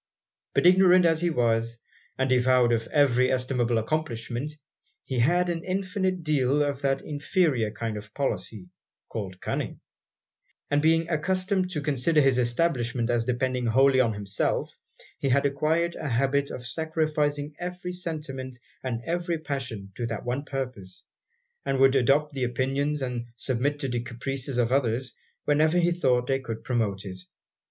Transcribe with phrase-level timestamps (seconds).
[0.55, 1.77] But ignorant as he was,
[2.17, 4.51] and devoid of every estimable accomplishment,
[5.05, 8.69] he had an infinite deal of that inferior kind of policy
[9.09, 9.79] called cunning;
[10.71, 14.75] and being accustomed to consider his establishment as depending wholly on himself,
[15.19, 20.43] he had acquired a habit of sacrificing every sentiment and every passion to that one
[20.45, 21.03] purpose;
[21.63, 25.13] and would adopt the opinions, and submit to the caprices of others,
[25.45, 27.19] whenever he thought they could promote it.